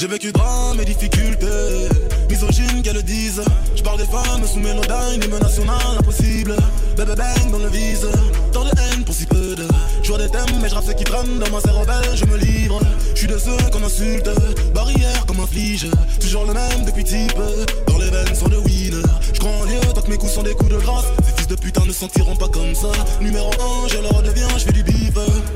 [0.00, 1.46] J'ai vécu drame et difficultés,
[2.30, 3.42] misogyne qu'elles le disent.
[3.76, 6.56] Je parle des femmes sous mélodie, hymne national impossible.
[6.96, 8.08] Bébé bang dans le vise,
[8.50, 9.68] tant de haine pour si peu de.
[10.02, 12.80] Je des thèmes, mais je rappe ce qui traîne dans ma cervelle, je me livre.
[13.12, 14.30] Je suis de ceux qu'on insulte,
[14.72, 15.86] barrière comme un flige.
[16.18, 17.36] Toujours le même depuis type,
[17.86, 19.02] dans les veines sont de winner.
[19.34, 21.04] Je crois en Dieu, tant que mes coups sont des coups de grâce.
[21.60, 22.90] Putain ne sentiront pas comme ça.
[23.20, 23.50] Numéro
[23.84, 25.00] 1, je leur deviens, je fais du bif.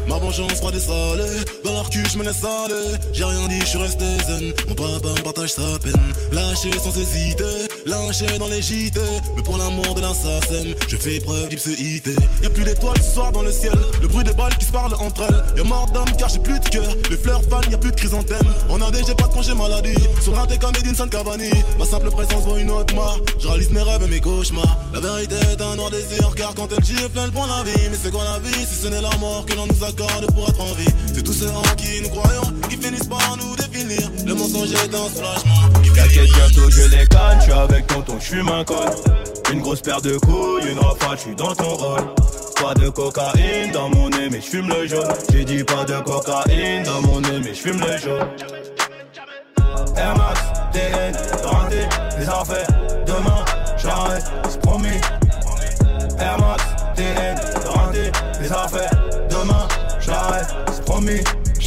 [0.09, 2.99] Ma vengeance froide des salée, dans leur cul je me laisse aller.
[3.13, 4.53] J'ai rien dit, je suis resté zen.
[4.69, 5.93] Mon papa partage sa peine.
[6.33, 9.01] Lâché sans hésiter, lâché dans les JT.
[9.37, 12.15] Mais pour l'amour de l'assassin, je fais preuve d'ipséité.
[12.43, 13.75] Y'a plus d'étoiles ce soir dans le ciel.
[14.01, 15.45] Le bruit des balles qui se parlent entre elles.
[15.57, 16.95] Y'a mort d'homme car j'ai plus de cœur.
[17.11, 18.47] Les fleurs fanent, y'a plus de chrysanthème.
[18.69, 19.95] On a déjà pas de congé maladie.
[20.21, 21.51] Sur un comme Edinson Cavani.
[21.79, 23.23] Ma simple présence vaut une autre marque.
[23.41, 24.79] Je réalise mes rêves et mes cauchemars.
[24.93, 27.89] La vérité est un noir désir car quand elle gifle, elle prend la vie.
[27.91, 30.48] Mais c'est quoi la vie si ce n'est la mort que l'on nous accorde pour
[30.48, 30.89] être en vie?
[31.15, 33.57] C'est tous ceux en qui nous croyons qui finissent par nous
[34.27, 35.69] Le mensonge est un soulagement.
[35.95, 37.39] T'inquiète, bientôt je canne.
[37.39, 38.95] Je suis avec tonton, je suis un code.
[39.53, 42.14] Une grosse paire de couilles, une rafale, je suis dans ton rôle.
[42.61, 45.12] Pas de cocaïne dans mon nez, mais je fume le jaune.
[45.31, 48.27] J'ai dit pas de cocaïne dans mon nez, mais je fume le jaune.
[49.97, 50.41] Air Max,
[50.73, 51.14] TN,
[51.45, 51.86] renté,
[52.19, 52.67] les affaires.
[53.06, 53.45] Demain,
[53.77, 55.01] j'arrête, c'est promis.
[56.19, 56.64] Air Max,
[56.96, 57.36] TN,
[57.69, 58.90] renté, les affaires.
[59.30, 59.69] Demain,
[60.01, 61.20] j'arrête, c'est promis.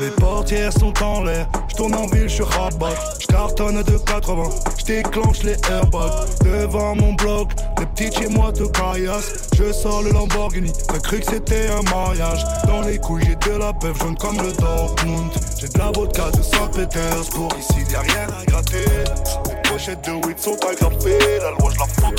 [0.00, 2.94] Les portières sont en l'air, je tourne en ville, je rabat.
[3.20, 4.42] Je cartonne de 80,
[4.78, 6.12] je déclenche les airbags.
[6.44, 9.50] Devant mon bloc, les petits chez moi te caillassent.
[9.56, 12.44] Je sors le Lamborghini, j'ai cru que c'était un mariage.
[12.66, 15.30] Dans les couilles, j'ai de la peuple jaune comme le Dortmund.
[15.60, 18.84] J'ai de la vodka de Saint-Pétersbourg, ici y'a rien à gratter.
[19.46, 22.18] Les pochettes de weed sont agrafées, la loi je la fuck.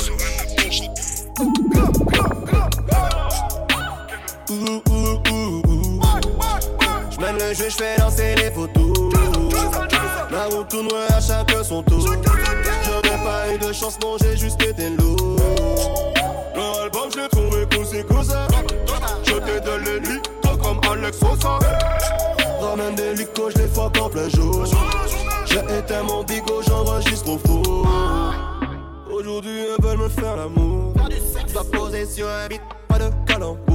[7.24, 8.92] J'mène le jeu, j'fais lancer les photos.
[10.30, 12.00] La route tourne à chacun son tour.
[12.04, 15.40] J'aurais pas eu de chance, non, j'ai juste été lourd.
[16.54, 18.46] L'album, j'l'ai trouvé cousin cousin.
[19.22, 20.20] Je te donne les nuits,
[20.62, 21.58] comme Alex Sosa.
[22.60, 24.66] Ramène des licos, j'les fuck en plein jour.
[25.46, 27.86] J'ai éteint mon bigot, j'enregistre au four.
[29.10, 30.92] Aujourd'hui, elles veulent me faire l'amour.
[31.54, 33.73] Dois poser sur un beat, pas de calembour.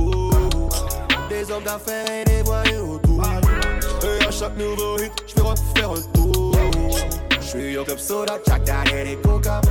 [1.29, 3.23] Des hommes d'affaires et des voyous autour.
[4.03, 6.55] Et à chaque nouveau hit, j'vais refaire un tour.
[7.39, 9.61] J'suis au club soda, Daniel et Coca.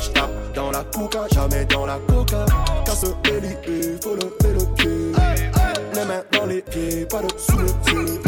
[0.00, 2.46] J'tape dans la coca, jamais dans la coca.
[2.86, 5.12] Casse les il faut lever le pied.
[5.94, 8.20] Les mains dans les pieds, pas de sous le pied.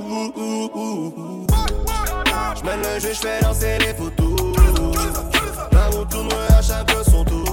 [0.00, 1.46] Ouh.
[2.56, 4.40] J'mène le jeu, j'fais lancer les photos.
[5.72, 7.49] La route tourne à chaque son tour.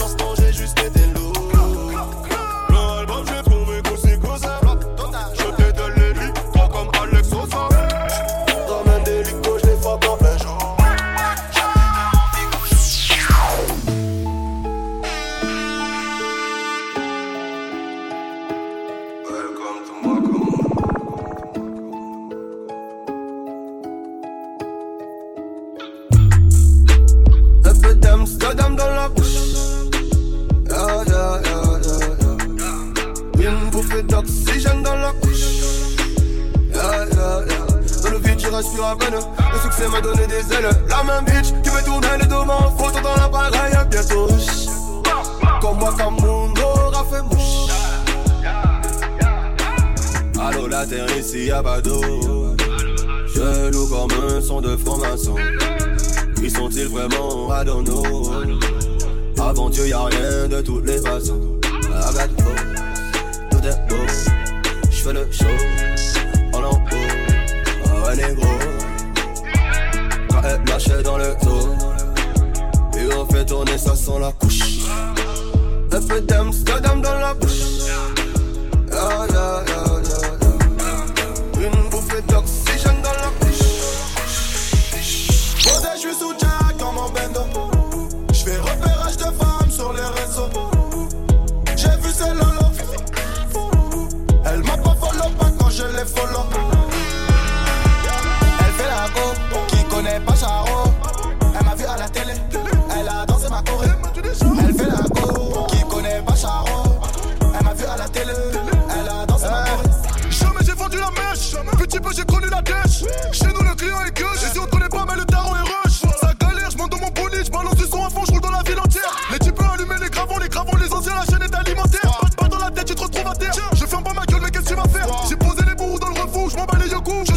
[0.00, 1.59] Chance, non, j'ai juste été lourd.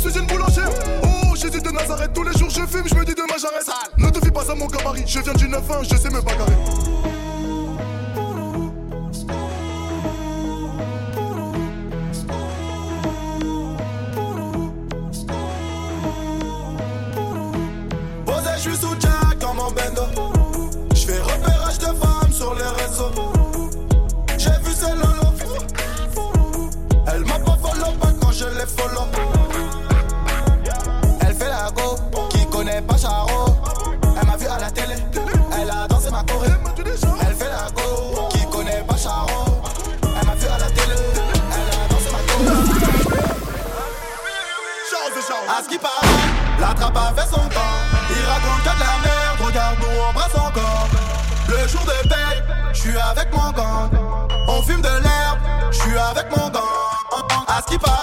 [0.03, 0.69] Je suis une boulangère.
[1.03, 3.69] Oh, j'hésite de Nazareth, tous les jours je fume, je me dis demain j'arrête.
[3.97, 6.51] Ne te fie pas à mon gabarit, je viens du 9-1, je sais me bagarrer.
[18.25, 20.03] Posé, je suis sous Jack dans mon bendo.
[20.93, 23.11] Je fais repérage de femmes sur les réseaux.
[24.37, 25.37] J'ai vu ces lolos.
[27.07, 29.07] Elle m'a pas follow pas quand je les follow.
[32.73, 33.55] est pas charo.
[34.19, 34.95] Elle m'a vu à la télé,
[35.59, 36.49] elle a dansé ma choré.
[37.21, 39.61] Elle fait la go, qui connaît pas charo.
[40.03, 40.95] Elle m'a vu à la télé,
[41.53, 42.83] elle a dansé ma choré.
[45.49, 46.07] À ce qui paraît,
[46.59, 47.75] la trappe a fait son temps.
[48.09, 50.87] Il raconte que de la merde, regarde nous embrasse encore.
[51.47, 52.43] Le jour de paix,
[52.73, 53.89] je suis avec mon gang.
[54.47, 55.39] On fume de l'herbe,
[55.71, 56.63] je suis avec mon gang.
[57.47, 58.02] À ce qui paraît.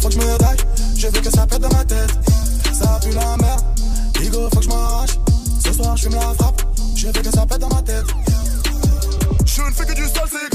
[0.00, 0.56] faut que je me taille.
[0.96, 2.10] Je veux que ça pète dans ma tête.
[2.72, 3.64] Ça pue la merde.
[4.14, 5.18] Bigo, faut que je m'arrache.
[5.64, 6.62] Ce soir, je fume la frappe.
[6.96, 8.04] Je veux que ça pète dans ma tête.
[9.44, 10.49] Je ne fais que du sale, c'est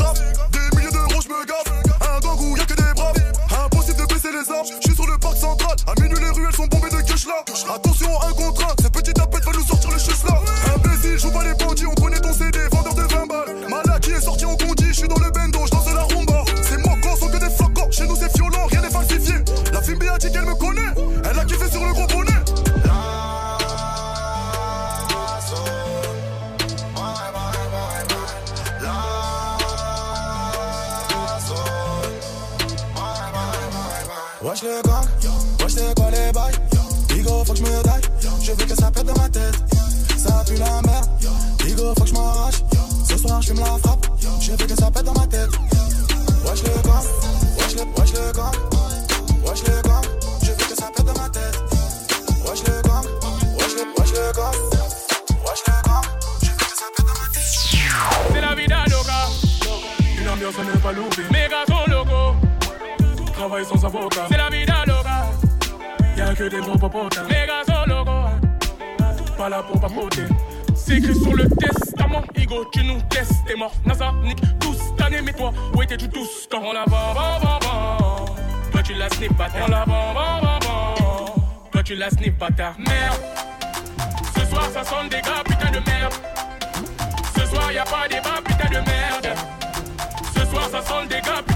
[63.67, 65.25] C'est la vie d'un loca.
[66.15, 67.23] Y'a que des bons popotins.
[67.27, 68.29] Les gars sont locaux.
[69.37, 70.25] Pas là pour papoter.
[70.75, 72.21] C'est écrit sur le testament.
[72.35, 73.71] Igo, tu nous testes, t'es mort.
[73.85, 77.59] NASA, Nick, tous tannés, mais toi, où étais-tu tous quand on la vend, vend, vend,
[77.61, 78.25] vend.
[78.71, 79.63] Toi, tu la snip, bâtard.
[79.67, 79.85] On la.
[81.71, 82.07] Toi, tu la.
[82.09, 83.21] Merde.
[84.37, 86.13] Ce soir, ça sonne des gars, putain de merde.
[87.35, 89.37] Ce soir, y a pas débat, putain de merde.
[90.35, 91.54] Ce soir, ça sonne des gars, putain de merde.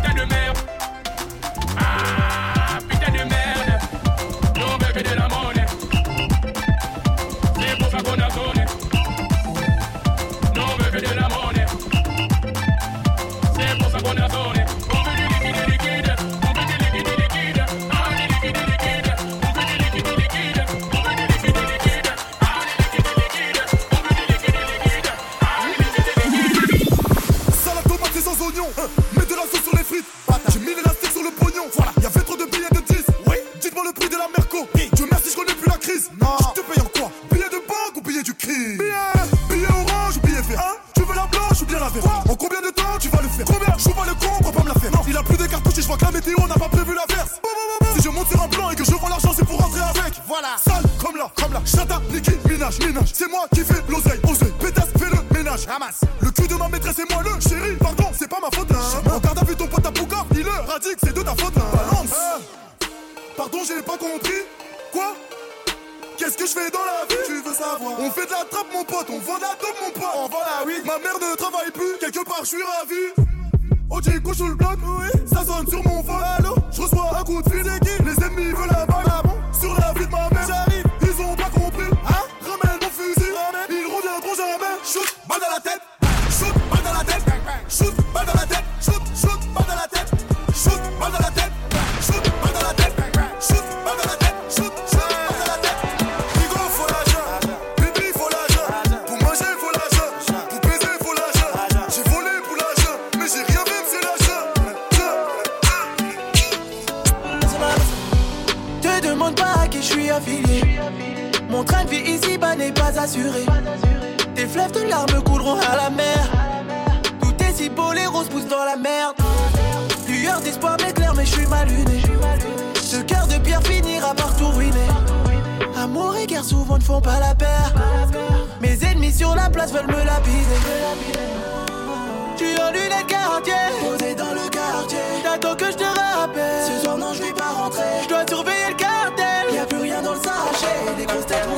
[77.42, 77.69] Boots in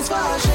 [0.01, 0.50] satisfaction.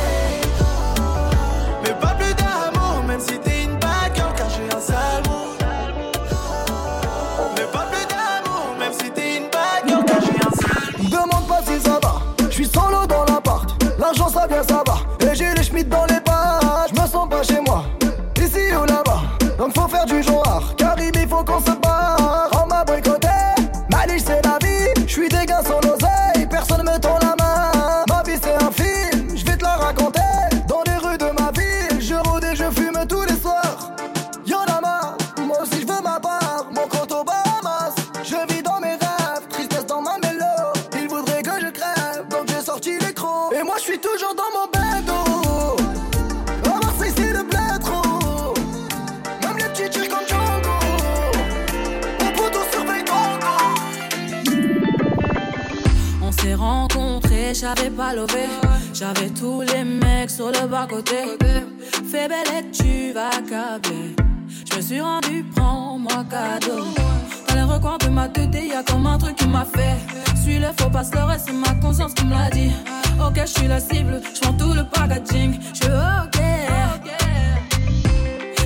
[57.54, 58.46] j'avais pas levé.
[58.92, 61.16] J'avais tous les mecs sur le bas côté.
[62.10, 64.16] Fais belle tu vas câbler.
[64.70, 66.84] Je me suis rendu, prends-moi cadeau.
[67.48, 69.96] Dans les recoins de ma tête, y a comme un truc qui m'a fait.
[70.42, 72.72] Suis le faux pasteur le reste, c'est ma conscience qui me l'a dit.
[73.20, 75.58] Ok, je suis la cible, je prends tout le packaging.
[75.74, 76.40] Je ok.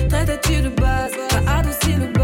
[0.09, 2.20] Traite-tu de base, t'as adouci le.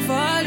[0.00, 0.39] suffer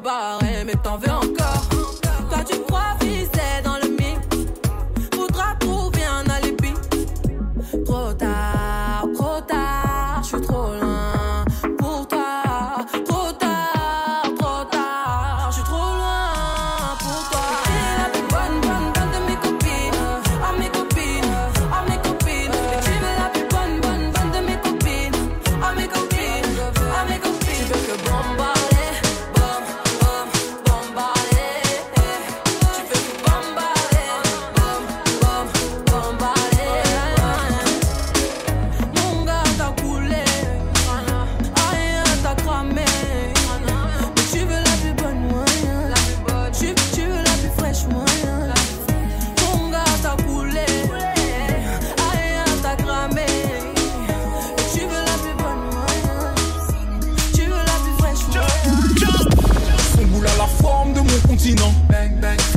[0.00, 1.09] barré, mais t'en veux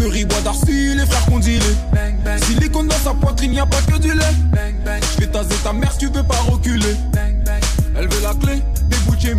[0.03, 1.25] Fury, d'Arcy, les frères
[2.73, 4.25] qu'on dans sa poitrine, y a pas que du lait.
[4.51, 6.97] Bang, Je vais taser ta mère si tu veux pas reculer.
[7.95, 9.29] Elle veut la clé des Gucci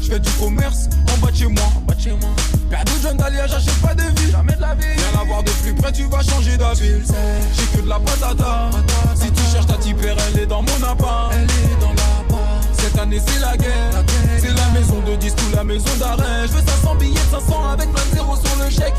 [0.00, 1.64] Je fais du commerce en bas de chez moi.
[1.88, 2.30] En de chez moi.
[3.02, 4.30] Jeune j'achète pas de vie.
[4.30, 4.84] Jamais de la vie.
[4.84, 7.02] Rien à voir de plus près, tu vas changer d'avis.
[7.56, 8.70] J'ai que de la patata.
[9.16, 11.32] Si tu cherches ta type, elle est dans mon appart.
[12.78, 14.04] Cette année c'est la guerre,
[14.38, 16.46] c'est la maison de 10 ou la maison d'arrêt.
[16.46, 18.94] Je veux 500 billets 500 avec plein de zéro sur le chèque.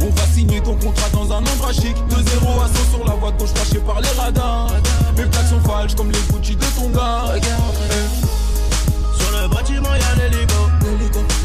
[0.00, 1.94] On va signer ton contrat dans un endroit chic.
[2.08, 4.70] De 0 à 100 sur la voie gauche cachée par les radars.
[5.16, 7.24] Mes plaques sont falches comme les Gucci de ton gars.
[9.18, 10.54] Sur le bâtiment y'a l'hélico.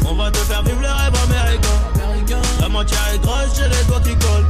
[0.08, 2.40] On va te faire vivre le rêve américain.
[2.60, 4.46] La moitié est grosse, j'ai les doigts qui collent.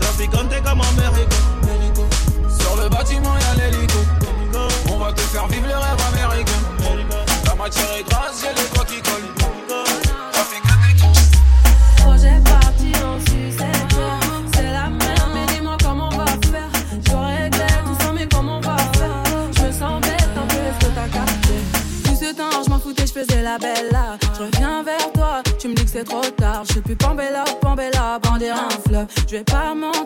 [0.00, 1.36] Traficante comme américain.
[2.60, 3.98] Sur le bâtiment y'a l'hélico.
[5.00, 6.52] On va te faire vivre le rêve américain.
[7.46, 9.32] La matière est grasse, j'ai les doigts qui collent.
[11.98, 13.96] Projet parti en sucette,
[14.52, 16.68] c'est la merde, mais dis-moi comment on va faire.
[16.90, 19.22] Je réglé tout ça, mais comment on va faire?
[19.56, 21.54] Je me sens bête un peu, est-ce que t'as capté?
[22.04, 24.16] Tout ce temps, je m'en foutais, je faisais la belle là.
[24.36, 26.62] Je reviens vers toi, tu me dis que c'est trop tard.
[26.66, 29.06] Je suis plus Pambella, Pambella, bandir un fleuve.
[29.28, 29.97] Je vais pas mentir,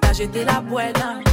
[0.00, 1.27] cata, j'étais la buena.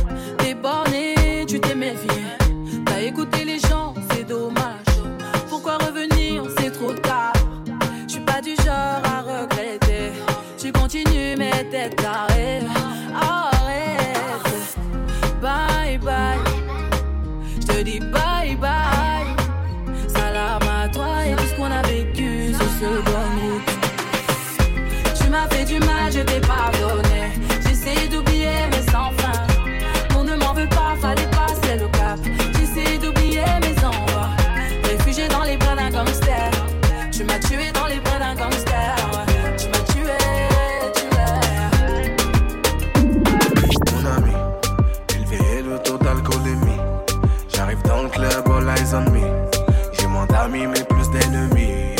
[50.47, 51.95] Mais plus d'ennemis.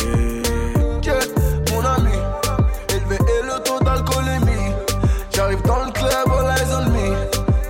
[1.72, 2.12] Mon ami,
[2.90, 4.72] élevé et le taux d'alcoolémie.
[5.34, 6.28] J'arrive dans le club,
[6.92, 7.16] me.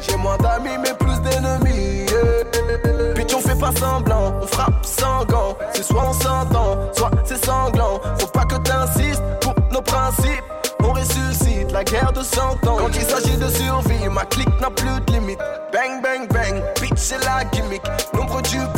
[0.01, 2.07] J'ai moins d'amis, mais plus d'ennemis.
[2.11, 3.15] Yeah.
[3.15, 5.57] Bitch, on fait pas semblant, on frappe sans gants.
[5.73, 8.01] C'est soit on s'entend, soit c'est sanglant.
[8.19, 10.45] Faut pas que t'insistes pour nos principes.
[10.85, 12.77] On ressuscite la guerre de 100 ans.
[12.79, 15.39] Quand il s'agit de survie, ma clique n'a plus de limite.
[15.73, 17.83] Bang, bang, bang, bitch, c'est la gimmick.
[18.15, 18.76] Nombre duplique,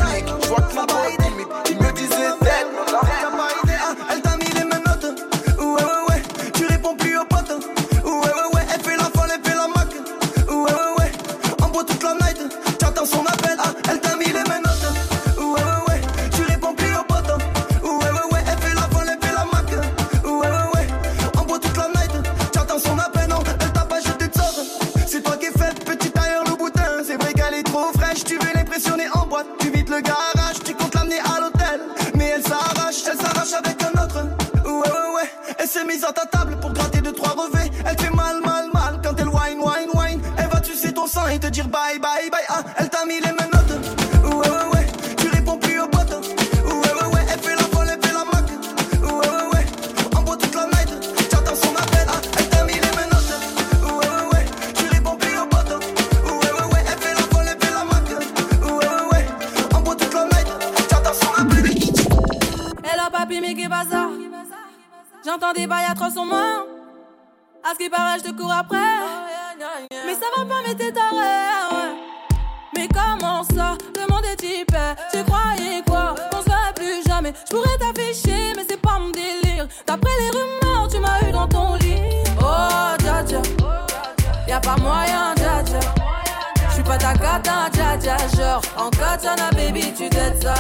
[89.19, 90.55] katana, baby, tu t'aides ça.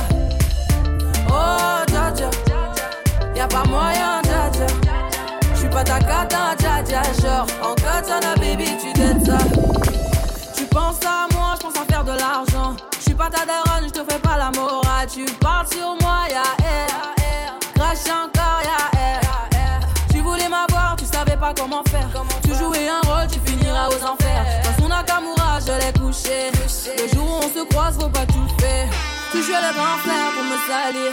[1.28, 2.30] Oh, dja.
[3.34, 4.66] Y'a pas moyen, dja.
[5.54, 7.02] J'suis pas ta cata, dja dja.
[7.22, 9.38] Genre, en katana, baby, tu t'aides ça.
[10.56, 12.76] Tu penses à moi, j'pense à faire de l'argent.
[13.00, 15.06] J'suis pas ta daronne, j'te fais pas la morale.
[15.12, 16.88] Tu parles sur moi, y'a air.
[17.74, 19.20] Crash encore, y'a air.
[20.10, 22.08] Tu voulais m'avoir, tu savais pas comment faire.
[22.42, 24.27] Tu jouais un rôle, tu finiras aux enfers.
[24.98, 26.50] Nakamura, je l'ai couché.
[26.98, 28.88] Le jour où on se croise, faut pas tout faire.
[29.30, 31.12] Tu joues le grand frère pour me salir.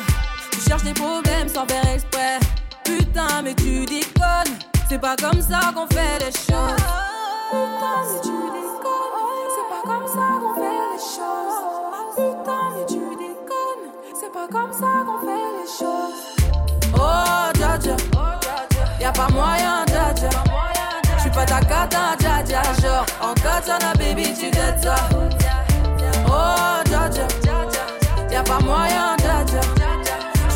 [0.52, 2.40] Tu cherches des problèmes sans faire exprès.
[2.84, 4.58] Putain, mais tu déconnes.
[4.90, 6.82] C'est pas comme ça qu'on fait les choses.
[7.52, 9.46] Putain, mais tu déconnes.
[9.54, 11.60] C'est pas comme ça qu'on fait les choses.
[12.16, 13.86] Putain, mais tu déconnes.
[14.20, 16.20] C'est pas comme ça qu'on fait les choses.
[16.96, 17.96] Oh, dja.
[19.00, 19.86] Y'a pas moyen.
[20.16, 20.45] J'suis
[21.44, 21.60] ta
[23.22, 23.34] en
[24.72, 24.88] tu.
[26.28, 27.10] Oh, dja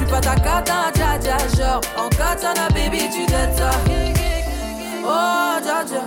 [0.05, 1.37] pas ta cata, dja.
[1.55, 3.25] Genre, en katana, baby, tu.
[5.05, 6.03] Oh, dja dja.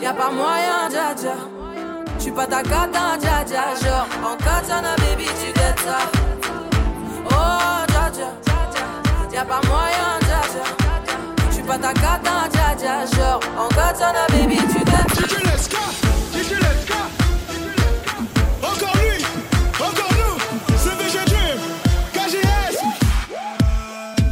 [0.00, 1.34] Y'a pas moyen, dja dja.
[2.18, 3.74] J'suis pas ta cata, dja.
[3.82, 5.50] Genre, en katana, baby, tu.
[7.26, 8.28] Oh, dja dja.
[9.32, 10.23] Y'a pas moyen,
[11.74, 13.06] pas ta cata, dja dja.
[13.16, 15.20] Genre, en katana, baby, tu dettes ça.
[15.20, 15.84] DJ Leska,
[16.32, 17.00] DJ Leska.
[18.62, 19.24] Encore lui,
[19.80, 20.36] encore nous,
[20.76, 21.58] c'est VG Dream,
[22.12, 22.76] KGS.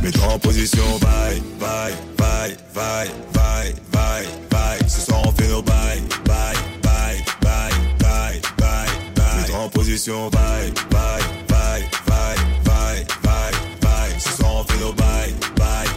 [0.03, 4.89] Mets-toi en position, bye, bye, bye, bye, bye, bye, bye.
[4.89, 9.37] Ce soir on fait nos bye, bye, bye, bye, bye, bye, bye.
[9.41, 14.19] Mets-toi en position, bye, bye, bye, bye, bye, bye, bye.
[14.19, 15.92] Ce soir on fait nos bye, bye, bye,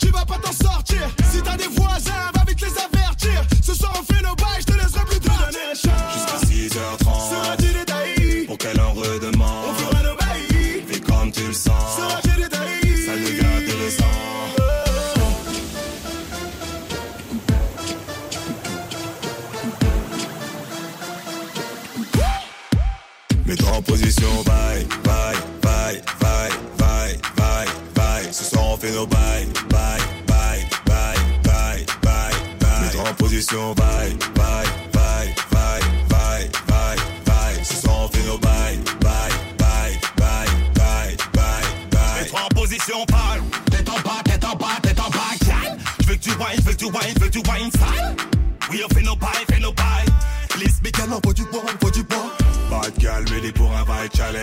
[0.00, 0.49] tu vas pas t'en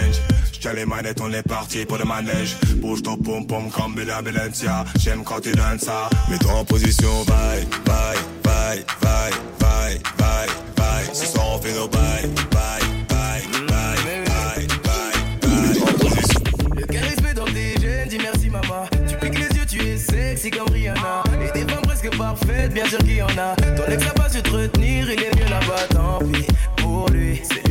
[0.07, 0.21] challenge.
[0.51, 2.57] J'tiens les manettes, on est parti pour le manège.
[2.77, 4.85] Bouge ton pom pom comme Bella Balencia.
[4.99, 6.09] J'aime quand tu donnes ça.
[6.29, 11.05] Mets-toi en position, bye, bye, bye, bye, bye, bye, bye.
[11.13, 16.75] Ce soir on fait nos bye, bye, bye, bye, bye, bye.
[16.75, 18.87] Le charisme dans tes gènes, dis merci maman.
[19.07, 21.23] Tu piques les yeux, tu es sexy comme Rihanna.
[21.41, 23.55] Et des femmes presque parfaites, bien sûr qu'il y en a.
[23.75, 26.47] Ton ex pas su te retenir, il est mieux là-bas, tant pis.
[26.77, 27.66] Pour lui, c'est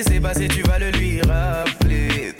[0.00, 2.32] laissé passer, tu vas le lui rappeler.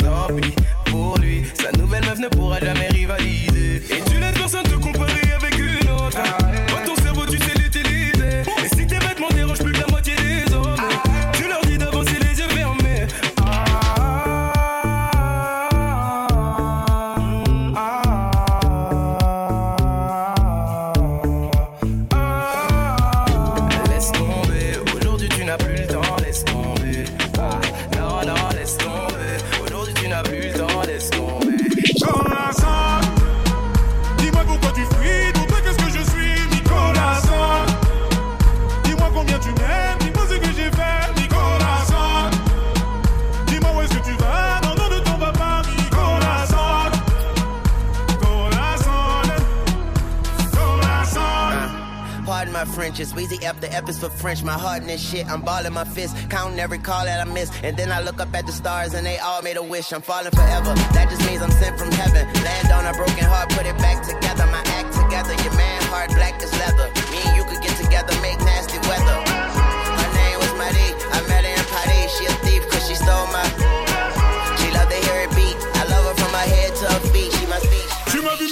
[53.42, 54.42] F, the F is for French.
[54.42, 57.50] My heart this shit, I'm balling my fist, counting every call that I miss.
[57.62, 59.92] And then I look up at the stars and they all made a wish.
[59.92, 62.26] I'm falling forever, that just means I'm sent from heaven.
[62.42, 64.46] Land on a broken heart, put it back together.
[64.46, 66.88] My act together, your man heart black as leather.
[67.11, 69.18] Me and you could get together, make nasty weather.
[69.24, 72.11] Her name was Marie, I met her in Paris.
[72.18, 73.69] She a thief cause she stole my.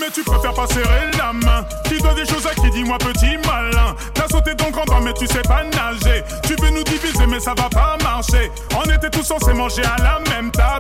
[0.01, 1.65] Mais tu préfères pas serrer la main.
[1.85, 3.95] Qui doit des choses à qui dis-moi petit malin.
[4.15, 6.23] T'as sauté ton grand mais tu sais pas nager.
[6.45, 8.51] Tu veux nous diviser mais ça va pas marcher.
[8.77, 10.78] On était tous censés manger à la même table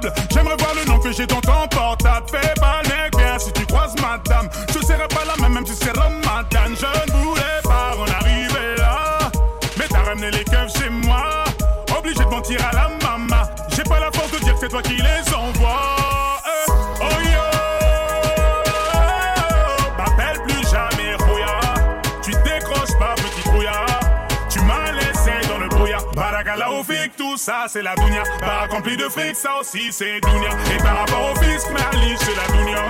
[27.48, 28.22] ça c'est la dounia.
[28.40, 30.50] Par accompli de fric, ça aussi c'est dounia.
[30.74, 32.84] Et par rapport au fisc, ma ligne c'est la dounia.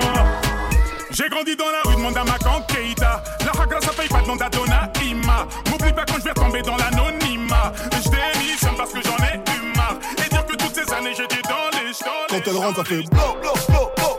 [1.10, 3.22] J'ai grandi dans la rue, demande à ma Keita.
[3.44, 4.50] La hagra ça paye pas, demande à
[5.04, 5.46] Ima.
[5.70, 7.72] M'oublie pas quand je vais tomber dans l'anonymat.
[8.04, 9.96] Je démissionne parce que j'en ai eu marre.
[10.26, 12.26] Et dire que toutes ces années j'étais dans les champs.
[12.28, 14.17] Quand elle rentre, ça fait.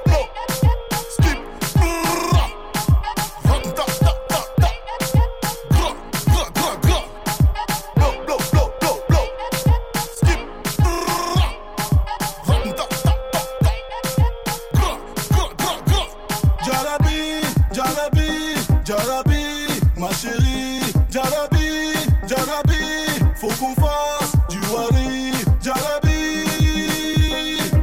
[20.10, 21.94] Ma chérie, Jarabi,
[22.28, 26.46] Jarabi, faut qu'on fasse du Wari, Jarabi.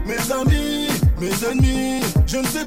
[0.05, 0.89] Mes amis,
[1.21, 2.65] mes ennemis, je ne sais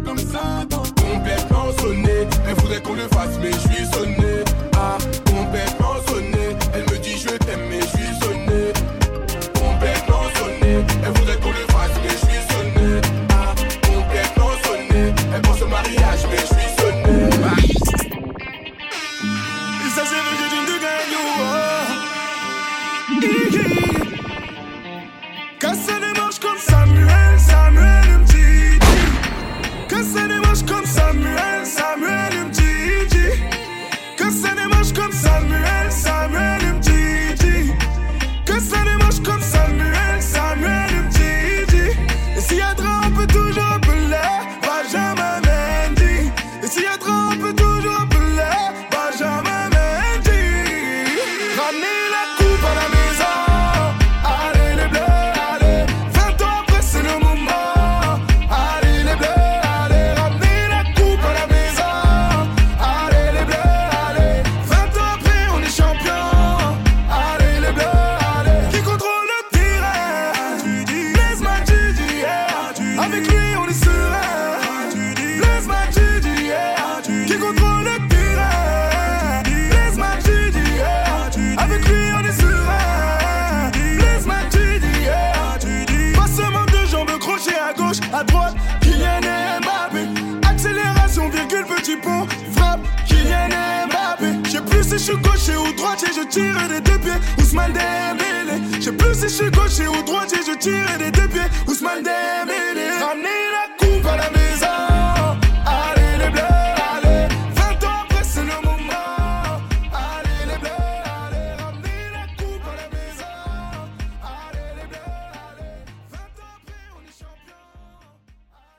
[0.00, 2.26] comme ça, donc complètement sonné.
[2.48, 4.13] Elle voudrait qu'on le fasse, mais je suis sonné.